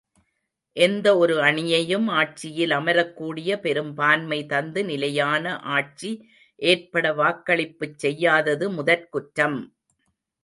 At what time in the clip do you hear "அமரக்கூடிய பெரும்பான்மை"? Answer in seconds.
2.77-4.39